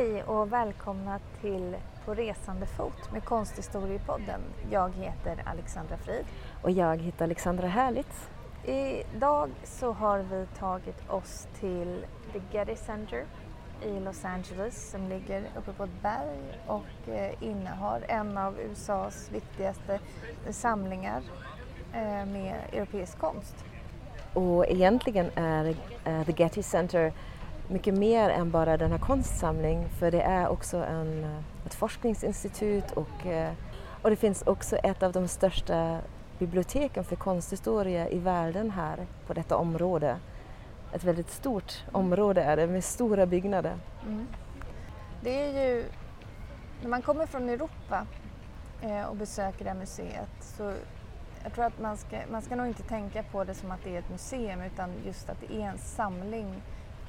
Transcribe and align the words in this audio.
Hej 0.00 0.22
och 0.22 0.52
välkomna 0.52 1.20
till 1.40 1.76
På 2.04 2.14
resande 2.14 2.66
fot 2.66 3.12
med 3.12 3.24
Konsthistoriepodden. 3.24 4.40
Jag 4.70 4.94
heter 4.94 5.42
Alexandra 5.46 5.96
Frid. 5.96 6.24
Och 6.62 6.70
jag 6.70 6.96
heter 6.96 7.24
Alexandra 7.24 7.68
Härlitz. 7.68 8.28
Idag 8.64 9.50
så 9.64 9.92
har 9.92 10.18
vi 10.18 10.46
tagit 10.58 11.10
oss 11.10 11.48
till 11.60 12.04
The 12.32 12.40
Getty 12.52 12.76
Center 12.76 13.24
i 13.82 14.00
Los 14.00 14.24
Angeles 14.24 14.90
som 14.90 15.08
ligger 15.08 15.42
uppe 15.58 15.72
på 15.72 15.84
ett 15.84 16.02
berg 16.02 16.58
och 16.66 17.12
eh, 17.12 17.42
innehar 17.42 18.04
en 18.08 18.38
av 18.38 18.60
USAs 18.60 19.30
viktigaste 19.32 20.00
samlingar 20.50 21.22
eh, 21.92 22.26
med 22.26 22.54
europeisk 22.72 23.18
konst. 23.18 23.64
Och 24.34 24.66
egentligen 24.66 25.30
är 25.34 25.68
uh, 26.08 26.24
The 26.24 26.32
Getty 26.36 26.62
Center 26.62 27.12
mycket 27.70 27.94
mer 27.94 28.30
än 28.30 28.50
bara 28.50 28.76
denna 28.76 28.98
konstsamling 28.98 29.88
för 29.88 30.10
det 30.10 30.22
är 30.22 30.48
också 30.48 30.76
en, 30.76 31.24
eh, 31.24 31.66
ett 31.66 31.74
forskningsinstitut 31.74 32.90
och, 32.90 33.26
eh, 33.26 33.52
och 34.02 34.10
det 34.10 34.16
finns 34.16 34.42
också 34.42 34.76
ett 34.76 35.02
av 35.02 35.12
de 35.12 35.28
största 35.28 35.98
biblioteken 36.38 37.04
för 37.04 37.16
konsthistoria 37.16 38.08
i 38.08 38.18
världen 38.18 38.70
här 38.70 39.06
på 39.26 39.34
detta 39.34 39.56
område. 39.56 40.16
Ett 40.92 41.04
väldigt 41.04 41.30
stort 41.30 41.84
område 41.92 42.42
är 42.42 42.56
det 42.56 42.66
med 42.66 42.84
stora 42.84 43.26
byggnader. 43.26 43.74
Mm. 44.06 44.26
Det 45.22 45.42
är 45.42 45.68
ju, 45.68 45.84
när 46.82 46.88
man 46.88 47.02
kommer 47.02 47.26
från 47.26 47.48
Europa 47.48 48.06
eh, 48.82 49.02
och 49.02 49.16
besöker 49.16 49.64
det 49.64 49.70
här 49.70 49.78
museet 49.78 50.30
så 50.40 50.72
jag 51.42 51.52
tror 51.52 51.64
att 51.64 51.80
man 51.80 51.96
ska, 51.96 52.16
man 52.30 52.42
ska 52.42 52.56
nog 52.56 52.66
inte 52.66 52.82
tänka 52.82 53.22
på 53.22 53.44
det 53.44 53.54
som 53.54 53.70
att 53.70 53.84
det 53.84 53.94
är 53.94 53.98
ett 53.98 54.10
museum 54.10 54.60
utan 54.60 54.90
just 55.06 55.30
att 55.30 55.40
det 55.40 55.54
är 55.54 55.66
en 55.66 55.78
samling 55.78 56.62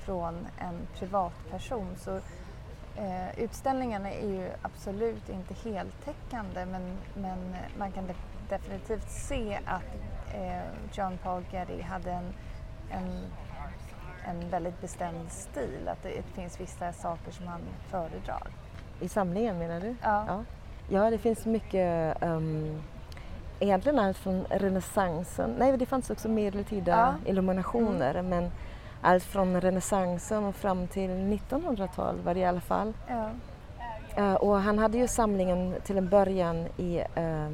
från 0.06 0.48
en 0.58 0.88
privatperson. 1.00 1.88
Så, 1.98 2.16
eh, 2.96 3.40
utställningarna 3.40 4.12
är 4.12 4.28
ju 4.28 4.50
absolut 4.62 5.30
inte 5.30 5.54
heltäckande 5.54 6.66
men, 6.66 6.98
men 7.16 7.56
man 7.78 7.92
kan 7.92 8.04
definitivt 8.50 9.10
se 9.10 9.60
att 9.66 9.84
eh, 10.34 10.62
John 10.94 11.18
Paul 11.24 11.44
Getty 11.52 11.82
hade 11.82 12.12
en, 12.12 12.34
en, 12.90 13.26
en 14.26 14.50
väldigt 14.50 14.82
bestämd 14.82 15.32
stil, 15.32 15.88
att 15.88 16.04
det, 16.04 16.22
finns 16.36 16.60
vissa 16.60 16.94
saker 16.94 17.32
som 17.32 17.48
han 17.48 17.62
föredrar. 17.90 18.48
I 19.00 19.10
samlingen 19.10 19.58
menar 19.58 19.82
du? 19.82 19.96
Ja. 20.02 20.26
Ja, 20.28 20.44
ja 20.90 21.10
det 21.10 21.18
finns 21.18 21.46
mycket 21.46 22.24
um, 22.24 22.82
Egentligen 23.64 24.00
allt 24.00 24.18
från 24.18 24.46
renässansen, 24.50 25.56
nej 25.58 25.78
det 25.78 25.86
fanns 25.86 26.10
också 26.10 26.30
medeltida 26.30 26.92
ja. 26.92 27.30
illuminationer 27.32 28.16
mm. 28.16 28.30
men 28.30 28.52
allt 29.02 29.24
från 29.24 29.62
renässansen 29.62 30.44
och 30.44 30.56
fram 30.56 30.88
till 30.88 31.10
1900-tal 31.10 32.20
var 32.22 32.34
det 32.34 32.40
i 32.40 32.46
alla 32.46 32.62
fall. 32.62 32.94
Ja. 33.08 33.30
Uh, 34.18 34.34
och 34.34 34.56
han 34.62 34.80
hade 34.80 34.98
ju 34.98 35.08
samlingen 35.08 35.76
till 35.84 35.98
en 35.98 36.10
början 36.10 36.68
i 36.78 37.00
uh, 37.18 37.50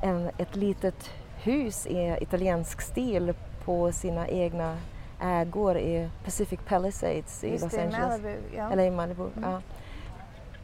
en, 0.00 0.30
ett 0.38 0.56
litet 0.56 1.10
hus 1.42 1.86
i 1.86 2.16
italiensk 2.20 2.80
stil 2.80 3.34
på 3.64 3.92
sina 3.92 4.28
egna 4.28 4.76
ägor 5.20 5.76
i 5.78 6.08
Pacific 6.24 6.60
Palisades 6.68 7.44
i 7.44 7.50
Just 7.50 7.62
Los 7.64 7.72
det, 7.72 7.82
Angeles. 7.82 8.08
Malibu, 8.08 8.36
ja. 8.56 8.70
Eller 8.72 8.84
i 8.84 8.90
Malibu. 8.90 9.28
Mm. 9.36 9.50
Ja. 9.50 9.60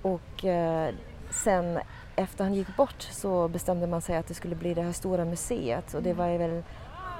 Och 0.03 0.45
eh, 0.45 0.95
sen 1.31 1.79
efter 2.17 2.45
han 2.45 2.55
gick 2.55 2.77
bort 2.77 3.03
så 3.03 3.49
bestämde 3.49 3.87
man 3.87 4.01
sig 4.03 4.17
att 4.17 4.27
det 4.27 4.35
skulle 4.35 4.55
bli 4.55 4.75
det 4.75 4.83
här 4.83 4.93
stora 4.93 5.25
museet 5.25 5.95
och 5.95 6.03
det 6.03 6.11
Mm. 6.11 6.19
var 6.33 6.39
väl 6.39 6.63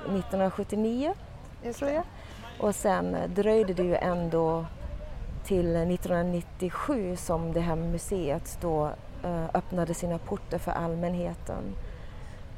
1979 0.05 1.15
Just 1.63 1.79
tror 1.79 1.91
jag. 1.91 2.03
det. 2.03 2.07
Och 2.61 2.75
sen 2.75 3.17
dröjde 3.35 3.75
det 3.75 3.83
ju 3.83 3.95
ändå 3.95 4.67
till 5.45 5.77
1997 5.77 7.17
som 7.17 7.53
det 7.53 7.61
här 7.61 7.77
museet 7.77 8.59
då 8.61 8.91
eh, 9.25 9.45
öppnade 9.55 9.95
sina 9.95 10.19
portar 10.19 10.59
för 10.59 10.73
allmänheten. 10.73 11.63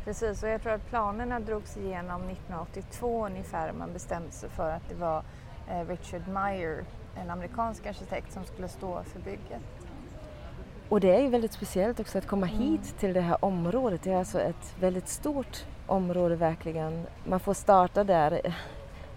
Precis, 0.05 0.43
och 0.43 0.49
jag 0.49 0.63
tror 0.63 0.73
att 0.73 0.87
planerna 0.89 1.41
drogs 1.41 1.77
igenom 1.77 2.23
1982 2.23 3.27
ungefär. 3.27 3.73
Man 3.73 3.93
bestämde 3.93 4.31
sig 4.31 4.51
för 4.51 4.71
att 4.71 4.89
det 4.89 4.95
var 4.95 5.23
eh, 5.71 5.89
Richard 5.89 6.29
Meyer, 6.29 6.85
en 7.17 7.31
amerikansk 7.31 7.87
arkitekt, 7.87 8.33
som 8.33 8.45
skulle 8.45 8.69
stå 8.69 9.03
för 9.03 9.21
bygget. 9.21 9.63
Och 10.89 11.01
det 11.01 11.17
är 11.17 11.21
ju 11.21 11.29
väldigt 11.29 11.53
speciellt 11.53 12.01
också 12.01 12.19
att 12.19 12.27
komma 12.27 12.47
Mm. 12.49 12.59
hit 12.61 12.99
till 12.99 13.13
det 13.13 13.21
här 13.21 13.45
området. 13.45 14.03
Det 14.03 14.13
är 14.13 14.17
alltså 14.17 14.41
ett 14.41 14.75
väldigt 14.81 15.09
stort 15.09 15.65
område 15.87 16.37
verkligen. 16.37 17.07
Man 17.25 17.41
får 17.41 17.55
starta 17.55 18.05
där 18.05 18.55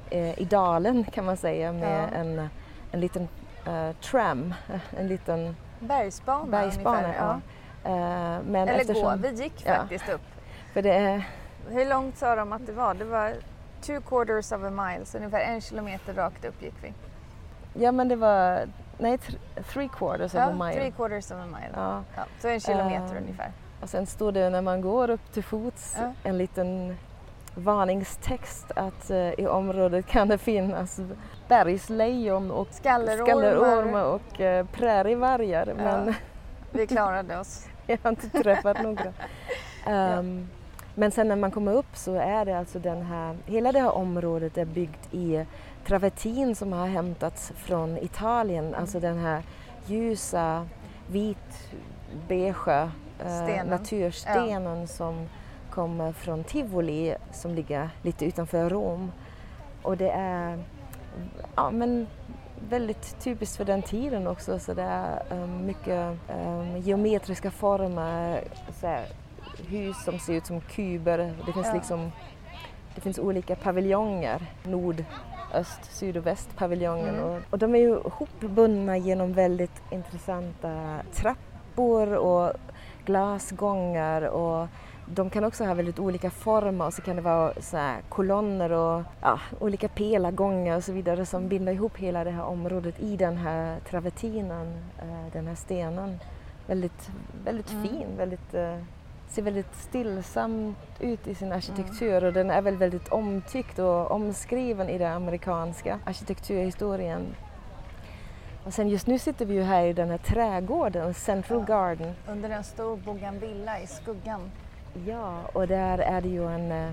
eh, 0.10 0.40
i 0.40 0.46
dalen 0.46 1.04
kan 1.04 1.26
man 1.26 1.38
säga 1.38 1.72
med 1.72 2.10
Ja. 2.14 2.18
en, 2.18 2.50
en 2.92 3.00
liten 3.00 3.28
eh, 3.68 3.92
tram, 3.96 4.54
en 4.98 5.08
liten 5.08 5.56
Bergsbana, 5.80 6.46
bergsbana. 6.46 6.98
ungefär. 7.04 7.26
Ja. 7.26 7.90
Eh, 7.90 8.40
men 8.48 8.56
Eller 8.68 8.80
eftersom, 8.80 9.22
gå, 9.22 9.28
vi 9.28 9.44
gick 9.44 9.64
ja. 9.66 9.76
faktiskt 9.76 10.10
upp. 10.10 10.22
För 10.74 10.82
det 10.82 11.24
Hur 11.70 11.86
långt 11.90 12.18
sa 12.18 12.36
de 12.36 12.54
att 12.54 12.66
det 12.66 12.72
var? 12.72 12.94
Det 12.94 13.06
var 13.06 13.34
two 13.82 14.02
quarters 14.10 14.52
of 14.52 14.64
a 14.64 14.70
mile, 14.70 15.06
så 15.06 15.18
ungefär 15.18 15.40
en 15.40 15.62
kilometer 15.62 16.14
rakt 16.14 16.46
upp 16.46 16.62
gick 16.62 16.74
vi. 16.82 16.94
ja 17.84 17.92
men 17.92 18.08
det 18.08 18.16
var, 18.16 18.60
nej 18.98 19.18
th- 19.18 19.64
three 19.74 19.90
quarters 19.98 20.34
of 20.34 20.40
a 20.40 20.48
Ja, 20.60 20.66
mile. 20.66 20.80
three 20.80 20.92
quarters 20.92 21.32
of 21.32 21.38
a 21.38 21.46
mile. 21.46 21.70
Ja. 21.76 22.04
Ja, 22.16 22.24
så 22.42 22.48
en 22.48 22.60
kilometer 22.60 23.16
Ehm, 23.16 23.24
ungefär. 23.24 23.52
Och 23.82 23.90
sen 23.90 24.06
stod 24.06 24.34
det 24.34 24.50
när 24.50 24.62
man 24.62 24.82
går 24.82 25.10
upp 25.10 25.34
till 25.34 25.44
fots 25.44 25.98
Ja. 26.00 26.14
en 26.24 26.38
liten 26.38 26.98
varningstext 27.56 28.72
att 28.76 29.10
eh, 29.10 29.18
i 29.40 29.48
området 29.48 30.06
kan 30.06 30.28
det 30.28 30.38
finnas 30.38 31.00
bergslejon 31.48 32.52
och 32.52 32.68
Skallerormar. 32.72 33.26
skallerormar 33.26 34.04
och 34.04 34.40
uh, 34.40 34.66
prärievargar 34.66 35.68
Ja. 35.68 35.74
men 35.84 36.14
Vi 36.72 36.88
klarade 36.88 37.38
oss. 37.40 37.68
jag 37.88 37.98
har 38.04 38.10
inte 38.10 38.30
träffat 38.30 38.84
några. 38.84 39.14
Ehm, 39.88 40.48
Men 40.96 41.12
sen 41.12 41.28
när 41.28 41.36
man 41.36 41.52
kommer 41.52 41.74
upp 41.74 41.96
så 41.98 42.16
är 42.16 42.46
det 42.46 42.58
alltså 42.58 42.80
den 42.80 43.02
här, 43.02 43.38
hela 43.46 43.72
det 43.72 43.80
här 43.80 43.92
området 43.96 44.58
är 44.58 44.66
byggt 44.66 45.14
i 45.14 45.46
travertin 45.88 46.56
som 46.56 46.74
har 46.74 46.88
hämtats 46.88 47.52
från 47.56 47.98
Italien, 47.98 48.76
alltså 48.76 49.00
den 49.00 49.18
här 49.18 49.42
ljusa 49.86 50.68
vit 51.08 51.70
beige 52.28 52.68
eh, 52.68 52.88
Stenen. 53.44 53.68
naturstenen 53.68 54.88
som 54.88 55.28
kommer 55.74 56.12
från 56.12 56.44
Tivoli 56.44 57.16
som 57.32 57.54
ligger 57.56 57.90
lite 58.02 58.26
utanför 58.26 58.70
Rom. 58.70 59.12
Och 59.82 59.98
det 59.98 60.10
är 60.10 60.64
ja, 61.56 61.72
men 61.72 62.08
väldigt 62.70 63.20
typiskt 63.24 63.58
för 63.58 63.66
den 63.66 63.82
tiden 63.82 64.28
också 64.28 64.60
så 64.60 64.74
det 64.74 64.82
är 64.82 65.24
eh, 65.32 65.48
mycket 65.48 66.18
eh, 66.30 66.78
geometriska 66.78 67.52
former, 67.52 68.44
här, 68.82 69.06
hus 69.68 70.04
som 70.04 70.20
ser 70.20 70.34
ut 70.34 70.46
som 70.46 70.62
kuber. 70.62 71.34
Det 71.46 71.54
finns 71.54 71.68
Ja. 71.68 71.74
liksom 71.74 72.12
det 72.96 73.02
finns 73.02 73.20
olika 73.20 73.56
paviljonger, 73.56 74.52
nord, 74.64 75.04
öst, 75.54 75.80
syd 75.92 76.18
och 76.18 76.26
väst 76.26 76.56
paviljongen. 76.58 77.16
Mm. 77.16 77.24
Och, 77.24 77.42
och 77.50 77.60
de 77.60 77.76
är 77.76 77.80
ju 77.80 78.00
hopbundna 78.04 78.98
genom 78.98 79.34
väldigt 79.34 79.82
intressanta 79.92 81.00
trappor 81.14 82.14
och 82.14 82.54
glasgångar 83.06 84.22
och 84.22 84.68
de 85.06 85.30
kan 85.30 85.44
också 85.44 85.66
ha 85.66 85.74
väldigt 85.74 86.00
olika 86.00 86.30
former 86.30 86.86
och 86.86 86.94
så 86.94 87.02
kan 87.02 87.16
det 87.16 87.22
vara 87.22 87.54
så 87.62 87.94
kolonner 88.10 88.72
och 88.72 89.04
ja, 89.22 89.40
olika 89.60 89.88
pelargångar 89.88 90.78
och 90.78 90.84
så 90.84 90.92
vidare 90.92 91.26
som 91.26 91.48
binder 91.48 91.74
ihop 91.74 91.98
hela 91.98 92.24
det 92.24 92.32
här 92.32 92.44
området 92.44 93.00
i 93.00 93.18
den 93.18 93.38
här 93.38 93.80
travertinen, 93.80 94.68
eh, 95.00 95.34
den 95.34 95.48
här 95.48 95.56
stenen. 95.56 96.20
Väldigt, 96.68 97.10
väldigt 97.46 97.72
Mm. 97.72 97.84
fin, 97.88 98.08
väldigt, 98.18 98.54
eh, 98.54 98.78
ser 99.30 99.42
väldigt 99.42 99.76
stillsamt 99.76 100.78
ut 101.00 101.28
i 101.28 101.36
sin 101.36 101.52
arkitektur 101.52 102.24
och 102.24 102.34
den 102.34 102.52
är 102.52 102.62
väl 102.62 102.78
väldigt 102.78 103.08
omtyckt 103.08 103.80
och 103.80 104.12
omskriven 104.12 104.90
i 104.90 104.98
den 104.98 105.14
amerikanska 105.14 106.00
arkitekturhistorien. 106.06 107.36
Och 108.66 108.74
sen 108.74 108.90
just 108.90 109.08
nu 109.08 109.20
sitter 109.20 109.46
vi 109.46 109.54
ju 109.54 109.62
här 109.62 109.86
i 109.86 109.94
den 109.94 110.10
här 110.10 110.18
trädgården, 110.18 111.14
Central 111.14 111.66
Garden. 111.66 112.14
Under 112.28 112.50
en 112.50 112.64
stor 112.64 112.98
bougainvillea 112.98 113.80
i 113.80 113.88
skuggan. 113.88 114.52
Ja, 114.94 115.42
och 115.54 115.68
där 115.68 115.98
är 115.98 116.22
det 116.22 116.28
ju 116.30 116.48
en, 116.52 116.72
eh, 116.72 116.92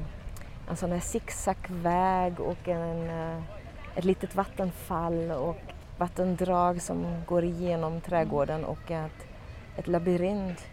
en 0.71 0.77
sån 0.77 0.93
här 0.93 1.01
zigzagväg 1.01 2.41
och 2.41 2.69
en, 2.69 3.11
eh, 3.11 3.43
ett 3.95 4.05
litet 4.05 4.35
vattenfall 4.35 5.31
och 5.31 5.57
vattendrag 5.99 6.83
som 6.83 7.23
går 7.27 7.45
igenom 7.45 8.01
trädgården 8.01 8.65
och 8.65 8.91
ett, 8.91 9.27
ett 9.77 9.87
labyrint 9.87 10.67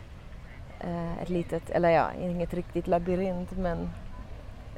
eh, 0.79 1.21
ett 1.21 1.29
litet, 1.29 1.69
eller 1.69 1.89
ja, 1.89 2.07
inget 2.21 2.53
riktigt 2.53 2.87
labyrint 2.87 3.51
men 3.51 3.89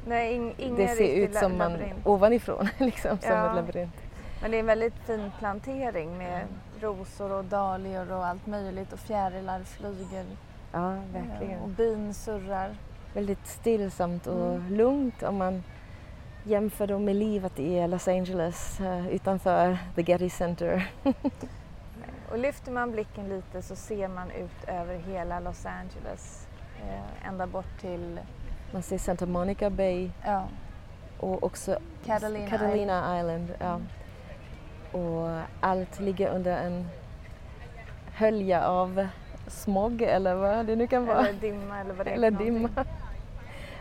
Nej, 0.06 0.34
ing, 0.34 0.54
ingen 0.58 0.76
det 0.76 0.88
ser 0.88 1.14
ut 1.16 1.34
som 1.34 1.58
man 1.58 1.72
labyrint. 1.72 2.06
ovanifrån 2.06 2.68
liksom 2.78 3.18
som 3.18 3.30
Ja. 3.32 3.50
ett 3.50 3.56
labyrint. 3.56 3.94
Men 4.42 4.50
det 4.50 4.56
är 4.56 4.60
en 4.60 4.66
väldigt 4.66 4.98
fin 5.06 5.30
plantering 5.38 6.18
med 6.18 6.42
rosor 6.80 7.32
och 7.32 7.44
dahlior 7.44 8.12
och 8.12 8.26
allt 8.26 8.46
möjligt 8.46 8.92
och 8.92 8.98
fjärilar 8.98 9.60
flyger 9.62 10.24
Ja, 10.72 10.92
eh, 10.92 10.98
och 10.98 11.14
verkligen. 11.14 11.74
bin 11.74 12.14
surrar. 12.14 12.74
Väldigt 13.14 13.46
stillsamt 13.46 14.26
och 14.26 14.54
Mm. 14.54 14.74
lugnt 14.76 15.22
om 15.22 15.36
man 15.36 15.62
jämför 16.44 16.86
då 16.86 16.98
med 16.98 17.16
livet 17.16 17.58
i 17.58 17.86
Los 17.88 18.08
Angeles 18.08 18.80
eh, 18.80 19.08
utanför 19.08 19.78
The 19.94 20.02
Getty 20.02 20.30
Center. 20.30 20.90
Och 22.30 22.38
lyfter 22.38 22.72
man 22.72 22.90
blicken 22.92 23.28
lite 23.28 23.62
så 23.62 23.76
ser 23.76 24.08
man 24.08 24.30
ut 24.30 24.64
över 24.68 24.98
hela 24.98 25.40
Los 25.40 25.66
Angeles. 25.66 26.46
Eh, 26.88 27.28
ända 27.28 27.46
bort 27.46 27.78
till 27.80 28.20
Man 28.72 28.82
ser 28.82 28.98
Santa 28.98 29.26
Monica 29.26 29.70
Bay 29.70 30.10
ja, 30.24 30.48
och 31.20 31.42
också 31.42 31.78
Catalina 32.06 32.50
Catalina 32.50 33.18
Island. 33.20 33.54
ja. 33.60 33.74
Mm. 33.74 33.86
Och 34.92 35.40
allt 35.60 36.00
ligger 36.00 36.28
under 36.34 36.56
en 36.66 36.88
hölja 38.14 38.66
av 38.68 39.06
smog 39.50 40.02
eller 40.02 40.34
vad 40.34 40.66
det 40.66 40.76
nu 40.76 40.86
kan 40.86 41.06
vara. 41.06 41.18
eller 41.28 41.40
dimma 41.40 41.80
eller 41.80 41.94
vad 41.94 42.06
det 42.06 42.10
är 42.10 42.14
Eller 42.14 42.30
dimma. 42.30 42.58
någonting. 42.58 42.84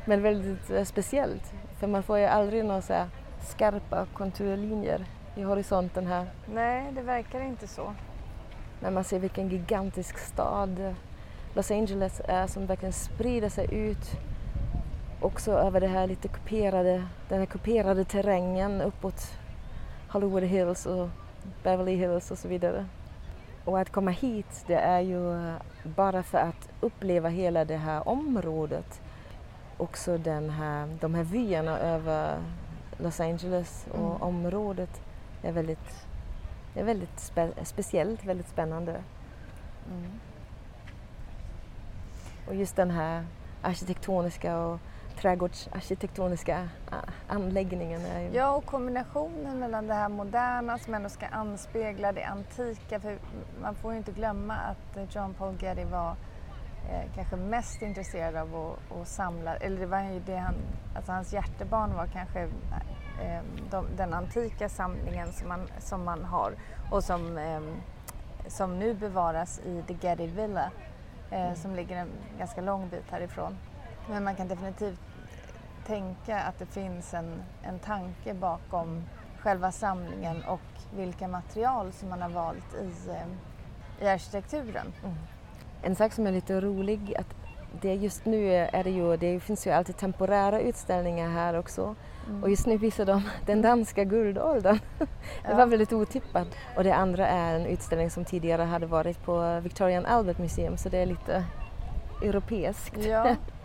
Men 0.06 0.22
väldigt 0.22 0.70
eh, 0.70 0.84
speciellt. 0.84 1.54
För 1.80 1.88
man 1.88 2.04
får 2.04 2.18
ju 2.18 2.26
aldrig 2.26 2.66
några 2.66 2.82
så 2.82 3.04
skarpa 3.42 4.06
konturlinjer 4.14 5.06
i 5.36 5.42
horisonten 5.42 6.08
här. 6.08 6.26
Nej, 6.54 6.92
det 6.92 7.02
verkar 7.02 7.42
inte 7.42 7.68
så. 7.68 7.94
Men 8.80 8.94
man 8.94 9.04
ser 9.04 9.20
vilken 9.20 9.50
gigantisk 9.50 10.18
stad 10.18 10.96
Los 11.54 11.72
Angeles 11.72 12.22
är 12.28 12.48
som 12.48 12.66
verkligen 12.66 12.94
sprider 12.94 13.50
sig 13.50 13.74
ut 13.74 14.12
också 15.22 15.52
över 15.52 15.80
det 15.80 15.88
här 15.88 16.08
lite 16.08 16.28
kuperade, 16.28 17.04
den 17.30 17.40
här 17.40 17.46
kuperade 17.46 18.06
terrängen 18.06 18.82
uppåt 18.82 19.38
Hollywood 20.10 20.44
Hills 20.44 20.86
och 20.86 21.10
Beverly 21.64 21.96
Hills 21.96 22.32
och 22.32 22.38
så 22.38 22.48
vidare. 22.48 22.86
Och 23.70 23.80
att 23.80 23.90
komma 23.90 24.12
hit 24.12 24.64
det 24.68 24.76
är 24.76 25.00
ju 25.00 25.54
bara 25.84 26.24
för 26.24 26.38
att 26.38 26.70
uppleva 26.82 27.30
hela 27.30 27.66
det 27.66 27.78
här 27.78 28.08
området. 28.08 29.02
Också 29.78 30.18
den 30.18 30.50
här, 30.50 30.88
de 31.02 31.16
här 31.16 31.24
vyerna 31.24 31.80
över 31.80 32.38
Los 32.98 33.20
Angeles 33.20 33.88
och 33.92 34.00
Mm. 34.00 34.22
området 34.22 35.02
är 35.44 35.52
väldigt, 35.52 36.06
är 36.76 36.84
väldigt 36.84 37.20
spe, 37.20 37.52
speciellt, 37.64 38.26
väldigt 38.26 38.50
spännande. 38.50 38.92
Mm. 39.92 40.12
Och 42.48 42.56
just 42.56 42.76
den 42.76 42.92
här 42.92 43.26
arkitektoniska 43.62 44.58
och 44.58 44.80
trädgårdsarkitektoniska 45.22 46.70
a- 46.92 46.96
anläggningen 47.28 48.02
är. 48.06 48.30
Ja, 48.34 48.52
och 48.56 48.66
kombinationen 48.66 49.60
mellan 49.60 49.88
det 49.88 49.94
här 49.94 50.10
moderna 50.10 50.78
som 50.78 50.94
ändå 50.94 51.10
ska 51.10 51.28
anspegla 51.28 52.12
det 52.12 52.24
antika. 52.24 53.00
För 53.00 53.18
man 53.62 53.76
får 53.76 53.92
ju 53.92 53.98
inte 53.98 54.12
glömma 54.12 54.54
att 54.56 55.16
John 55.16 55.34
Paul 55.34 55.56
Getty 55.64 55.84
var 55.86 56.16
eh, 56.92 57.12
kanske 57.16 57.36
mest 57.36 57.82
intresserad 57.82 58.36
av 58.36 58.56
att, 58.92 58.98
att 59.02 59.08
samla, 59.08 59.56
eller 59.56 59.80
det 59.80 59.86
var 59.86 60.02
ju 60.02 60.20
det 60.20 60.38
han, 60.38 60.56
alltså 60.96 61.12
hans 61.12 61.34
hjärtebarn 61.34 61.96
var 61.96 62.06
kanske 62.08 62.42
eh, 63.22 63.42
de, 63.72 63.86
den 63.98 64.14
antika 64.14 64.70
samlingen 64.70 65.34
som 65.34 65.48
man, 65.48 65.68
som 65.80 66.04
man 66.04 66.24
har 66.26 66.54
och 66.92 67.04
som, 67.04 67.38
eh, 67.38 67.62
som 68.48 68.80
nu 68.80 68.94
bevaras 68.94 69.60
i 69.60 69.84
The 69.88 70.08
Getty 70.08 70.28
Villa 70.28 70.72
eh, 71.32 71.54
som 71.54 71.76
ligger 71.76 71.98
en 71.98 72.10
ganska 72.38 72.62
lång 72.62 72.90
bit 72.90 73.12
härifrån. 73.12 73.58
Men 74.10 74.24
man 74.24 74.36
kan 74.36 74.48
definitivt 74.48 75.00
tänka 75.90 76.40
att 76.40 76.60
det 76.60 76.66
finns 76.66 77.14
en, 77.14 77.44
en 77.64 77.80
tanke 77.80 78.34
bakom 78.34 79.04
själva 79.40 79.72
samlingen 79.72 80.44
och 80.44 80.62
vilka 80.96 81.28
material 81.28 81.92
som 81.92 82.10
man 82.10 82.22
har 82.22 82.30
valt 82.30 82.74
i, 82.82 83.10
eh, 83.10 84.06
i 84.06 84.10
arkitekturen. 84.10 84.94
En 85.82 85.96
sak 85.96 86.14
som 86.14 86.28
är 86.28 86.32
lite 86.32 86.62
rolig 86.62 87.16
att 87.20 87.36
det 87.82 87.94
just 87.94 88.26
nu 88.26 88.54
är 88.54 88.84
det 88.84 88.90
ju, 88.90 89.18
det 89.18 89.40
finns 89.40 89.68
ju 89.68 89.72
alltid 89.72 89.98
temporära 89.98 90.60
utställningar 90.60 91.30
här 91.30 91.54
också. 91.60 91.96
Mm. 92.28 92.44
Och 92.44 92.50
just 92.50 92.68
nu 92.68 92.78
visar 92.78 93.06
de 93.06 93.22
den 93.46 93.62
danska 93.62 94.04
guldåldern. 94.04 94.80
det 95.00 95.08
Ja. 95.50 95.56
var 95.56 95.66
väldigt 95.66 95.94
otippat. 95.94 96.48
Och 96.78 96.84
det 96.84 96.96
andra 96.96 97.28
är 97.28 97.56
en 97.56 97.66
utställning 97.66 98.10
som 98.10 98.26
tidigare 98.26 98.62
hade 98.64 98.86
varit 98.86 99.26
på 99.26 99.60
Victorian 99.60 100.06
Albert 100.06 100.38
Museum 100.38 100.78
så 100.78 100.90
det 100.90 100.98
är 100.98 101.06
lite 101.06 101.46
europeiskt. 102.24 103.06
Ja. 103.06 103.36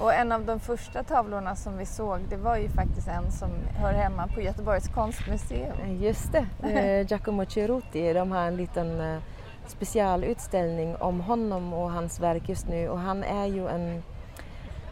Och 0.00 0.14
en 0.14 0.32
av 0.32 0.44
de 0.44 0.60
första 0.60 1.02
tavlorna 1.02 1.56
som 1.56 1.78
vi 1.78 1.86
såg 1.86 2.20
det 2.28 2.36
var 2.36 2.56
ju 2.56 2.68
faktiskt 2.68 3.08
en 3.08 3.32
som 3.32 3.50
hör 3.80 3.92
hemma 3.92 4.28
på 4.34 4.40
Göteborgs 4.40 4.88
konstmuseum. 4.88 6.02
Just 6.02 6.32
det, 6.32 6.46
eh, 6.62 7.06
Giacomo 7.06 7.44
Ceruti, 7.44 8.12
de 8.12 8.32
har 8.32 8.46
en 8.46 8.56
liten 8.56 9.00
eh, 9.00 9.18
specialutställning 9.66 10.96
om 10.96 11.20
honom 11.20 11.72
och 11.72 11.90
hans 11.90 12.20
verk 12.20 12.48
just 12.48 12.68
nu 12.68 12.88
och 12.88 12.98
han 12.98 13.24
är 13.24 13.46
ju 13.46 13.68
en, 13.68 14.02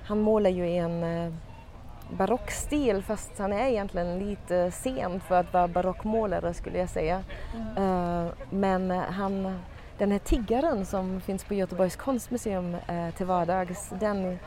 han 0.04 0.20
målar 0.20 0.50
ju 0.50 0.66
i 0.68 0.76
en 0.76 1.02
eh, 1.04 1.32
barockstil 2.10 3.02
fast 3.02 3.38
han 3.38 3.52
är 3.52 3.66
egentligen 3.66 4.18
lite 4.18 4.70
sen 4.70 5.20
för 5.20 5.34
att 5.34 5.52
vara 5.52 5.68
barockmålare 5.68 6.54
skulle 6.54 6.78
jag 6.78 6.88
säga. 6.88 7.24
Eh, 7.76 8.26
men 8.50 8.90
han, 8.90 9.58
den 9.98 10.12
här 10.12 10.18
tiggaren 10.18 10.86
som 10.86 11.20
finns 11.20 11.44
på 11.44 11.54
Göteborgs 11.54 11.96
konstmuseum 11.96 12.74
eh, 12.74 13.14
till 13.16 13.26
vardags, 13.26 13.92
den 14.00 14.38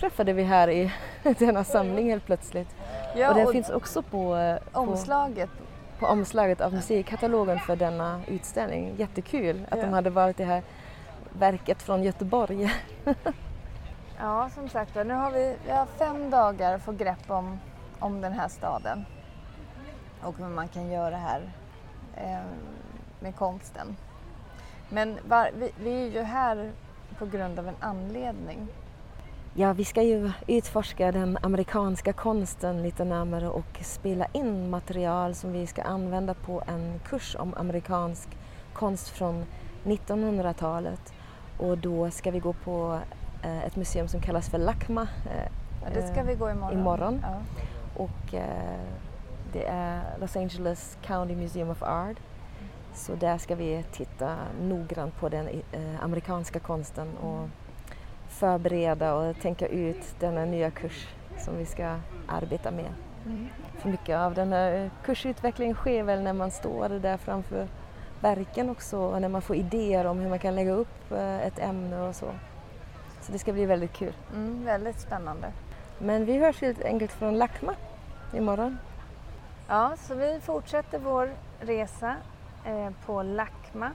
träffade 0.00 0.32
vi 0.32 0.42
här 0.42 0.70
i 0.70 0.92
denna 1.38 1.64
samling 1.64 2.10
helt 2.10 2.26
plötsligt. 2.26 2.68
Ja, 3.16 3.28
och 3.28 3.34
den 3.34 3.46
och 3.46 3.52
finns 3.52 3.70
också 3.70 4.02
på, 4.02 4.36
eh, 4.36 4.56
på 4.72 4.80
omslaget. 4.80 5.50
på 5.98 6.06
omslaget 6.06 6.60
av 6.60 6.72
musikkatalogen 6.72 7.58
för 7.58 7.76
denna 7.76 8.20
utställning. 8.26 8.94
Jättekul 8.96 9.66
att 9.70 9.78
Ja. 9.78 9.84
de 9.84 9.92
hade 9.92 10.10
valt 10.10 10.36
det 10.36 10.44
här 10.44 10.62
verket 11.32 11.82
från 11.82 12.02
Göteborg. 12.02 12.72
Ja, 14.20 14.50
som 14.54 14.68
sagt 14.68 14.94
nu 14.94 15.14
har 15.14 15.30
vi, 15.30 15.56
vi 15.66 15.70
har 15.70 15.86
fem 15.86 16.30
dagar 16.30 16.74
att 16.74 16.82
få 16.82 16.92
grepp 16.92 17.30
om, 17.30 17.58
om 17.98 18.20
den 18.20 18.32
här 18.32 18.48
staden 18.48 19.04
och 20.22 20.40
vad 20.40 20.50
man 20.50 20.68
kan 20.68 20.90
göra 20.90 21.16
här 21.16 21.40
eh, 22.16 22.38
med 23.20 23.36
konsten. 23.36 23.96
Men 24.88 25.18
var, 25.28 25.50
vi, 25.54 25.70
vi 25.82 26.02
är 26.02 26.10
ju 26.10 26.22
här 26.22 26.70
på 27.18 27.26
grund 27.26 27.58
av 27.58 27.68
en 27.68 27.76
anledning. 27.80 28.68
Ja, 29.60 29.72
vi 29.72 29.84
ska 29.84 30.02
ju 30.02 30.30
utforska 30.46 31.12
den 31.12 31.38
amerikanska 31.42 32.12
konsten 32.12 32.82
lite 32.82 33.04
närmare 33.04 33.48
och 33.48 33.78
spela 33.80 34.26
in 34.32 34.70
material 34.70 35.34
som 35.34 35.52
vi 35.52 35.66
ska 35.66 35.82
använda 35.82 36.34
på 36.34 36.62
en 36.66 37.00
kurs 37.04 37.36
om 37.38 37.54
amerikansk 37.56 38.28
konst 38.72 39.08
från 39.08 39.44
1900-talet. 39.84 41.12
Och 41.58 41.78
då 41.78 42.10
ska 42.10 42.30
vi 42.30 42.38
gå 42.38 42.52
på 42.52 42.98
eh, 43.42 43.64
ett 43.64 43.76
museum 43.76 44.08
som 44.08 44.20
kallas 44.20 44.48
för 44.48 44.58
LACMA 44.58 45.02
eh, 45.02 45.52
Ja, 45.84 45.88
det 45.94 46.08
ska 46.08 46.22
vi 46.22 46.34
gå 46.34 46.50
imorgon. 46.50 46.78
imorgon. 46.78 47.20
Ja. 47.22 47.40
och 47.96 48.34
eh, 48.34 48.80
det 49.52 49.66
är 49.66 50.02
Los 50.20 50.36
Angeles 50.36 50.98
County 51.02 51.36
Museum 51.36 51.70
of 51.70 51.82
Art. 51.82 52.16
Så 52.94 53.14
där 53.14 53.38
ska 53.38 53.54
vi 53.54 53.84
titta 53.92 54.36
noggrant 54.62 55.16
på 55.16 55.28
den 55.28 55.48
eh, 55.48 56.04
amerikanska 56.04 56.58
konsten 56.58 57.16
och 57.16 57.48
förbereda 58.38 59.14
och 59.14 59.40
tänka 59.40 59.66
ut 59.66 60.20
denna 60.20 60.44
nya 60.44 60.70
kurs 60.70 61.08
som 61.38 61.56
vi 61.58 61.66
ska 61.66 61.96
arbeta 62.26 62.70
med. 62.70 62.92
Mm. 63.26 63.48
För 63.78 63.88
mycket 63.88 64.16
av 64.16 64.34
den 64.34 64.52
här 64.52 64.90
kursutvecklingen 65.04 65.74
sker 65.74 66.02
väl 66.02 66.22
när 66.22 66.32
man 66.32 66.50
står 66.50 66.88
där 66.88 67.16
framför 67.16 67.68
verken 68.20 68.70
också 68.70 68.98
och 68.98 69.20
när 69.20 69.28
man 69.28 69.42
får 69.42 69.56
idéer 69.56 70.04
om 70.04 70.18
hur 70.18 70.28
man 70.28 70.38
kan 70.38 70.54
lägga 70.54 70.72
upp 70.72 71.12
eh, 71.12 71.46
ett 71.46 71.58
ämne 71.58 72.00
och 72.00 72.14
så. 72.14 72.26
Så 73.20 73.32
det 73.32 73.38
ska 73.38 73.52
bli 73.52 73.66
väldigt 73.66 73.92
kul. 73.92 74.12
Mm, 74.34 74.64
väldigt 74.64 75.00
spännande. 75.00 75.52
Men 75.98 76.24
vi 76.24 76.38
hörs 76.38 76.60
helt 76.60 76.84
enkelt 76.84 77.12
från 77.12 77.38
LACMA 77.38 77.74
imorgon. 78.34 78.78
Ja, 79.68 79.92
så 79.96 80.14
vi 80.14 80.40
fortsätter 80.42 80.98
vår 80.98 81.30
resa 81.60 82.14
eh, 82.64 82.90
på 83.06 83.22
LACMA 83.22 83.90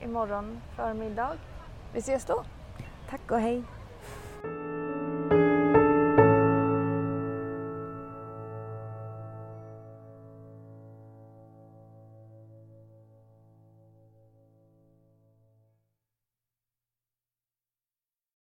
imorgon 0.00 0.60
förmiddag. 0.76 1.32
Vi 1.92 1.98
ses 1.98 2.24
då! 2.24 2.44
Tack 3.10 3.30
och 3.30 3.40
hej! 3.40 3.62